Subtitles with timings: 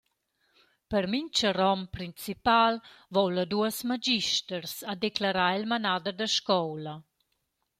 [0.93, 2.73] «Per mincha rom principal
[3.15, 6.95] voula duos magisters», ha declerà il manader da scoula.